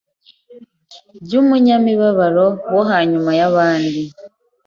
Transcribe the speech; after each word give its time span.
rw’umunyamibabaro 1.23 2.45
wo 2.73 2.83
hanyuma 2.91 3.29
y’abandi 3.39 4.01